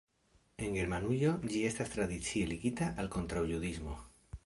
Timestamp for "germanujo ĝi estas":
0.77-1.93